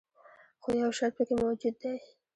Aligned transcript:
خو 0.61 0.69
یو 0.81 0.89
شرط 0.97 1.13
پکې 1.17 1.35
موجود 1.43 1.75
دی. 1.81 1.95